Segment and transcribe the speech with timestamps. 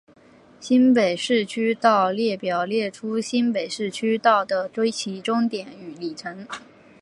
[0.59, 6.47] 新北市区道列表列出新北市区道的起终点与里程。